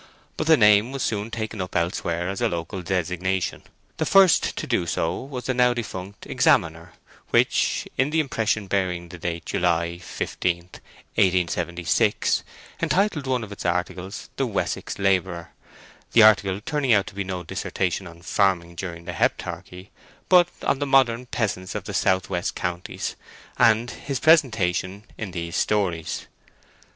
But 0.35 0.47
the 0.47 0.57
name 0.57 0.91
was 0.91 1.03
soon 1.03 1.29
taken 1.29 1.61
up 1.61 1.75
elsewhere 1.75 2.27
as 2.27 2.41
a 2.41 2.49
local 2.49 2.81
designation. 2.81 3.61
The 3.97 4.05
first 4.07 4.55
to 4.57 4.65
do 4.65 4.87
so 4.87 5.15
was 5.21 5.45
the 5.45 5.53
now 5.53 5.75
defunct 5.75 6.25
Examiner, 6.25 6.93
which, 7.29 7.87
in 7.99 8.09
the 8.09 8.19
impression 8.19 8.65
bearing 8.65 9.09
date 9.09 9.45
July 9.45 9.99
15, 9.99 10.57
1876, 10.57 12.43
entitled 12.81 13.27
one 13.27 13.43
of 13.43 13.51
its 13.51 13.63
articles 13.63 14.31
"The 14.37 14.47
Wessex 14.47 14.97
Labourer," 14.97 15.51
the 16.13 16.23
article 16.23 16.59
turning 16.61 16.93
out 16.93 17.05
to 17.05 17.13
be 17.13 17.23
no 17.23 17.43
dissertation 17.43 18.07
on 18.07 18.23
farming 18.23 18.73
during 18.73 19.05
the 19.05 19.13
Heptarchy, 19.13 19.91
but 20.29 20.47
on 20.63 20.79
the 20.79 20.87
modern 20.87 21.27
peasant 21.27 21.75
of 21.75 21.83
the 21.83 21.93
south 21.93 22.27
west 22.27 22.55
counties, 22.55 23.15
and 23.59 23.91
his 23.91 24.19
presentation 24.19 25.03
in 25.19 25.29
these 25.29 25.55
stories. 25.55 26.25